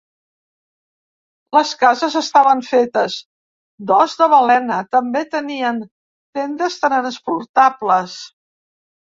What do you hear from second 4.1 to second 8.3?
de balena, també tenien tendes transportables.